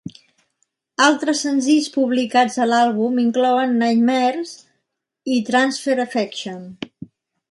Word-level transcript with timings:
Altres 1.07 1.41
senzills 1.47 1.89
publicats 1.97 2.57
a 2.65 2.67
l'àlbum 2.71 3.21
inclouen 3.25 3.77
"Nightmares" 3.83 4.53
i 5.35 5.39
"Transfer 5.53 5.99
Affection". 6.07 6.61